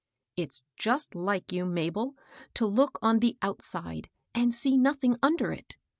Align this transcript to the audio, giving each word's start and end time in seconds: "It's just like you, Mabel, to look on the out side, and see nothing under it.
"It's 0.35 0.63
just 0.77 1.13
like 1.13 1.51
you, 1.53 1.63
Mabel, 1.63 2.15
to 2.55 2.65
look 2.65 2.97
on 3.03 3.19
the 3.19 3.37
out 3.43 3.61
side, 3.61 4.09
and 4.33 4.51
see 4.51 4.75
nothing 4.75 5.15
under 5.21 5.51
it. 5.51 5.77